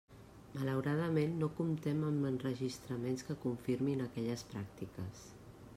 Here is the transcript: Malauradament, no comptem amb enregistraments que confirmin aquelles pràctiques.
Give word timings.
Malauradament, 0.59 1.35
no 1.43 1.49
comptem 1.59 2.01
amb 2.07 2.27
enregistraments 2.31 3.27
que 3.29 3.39
confirmin 3.45 4.05
aquelles 4.09 4.47
pràctiques. 4.55 5.25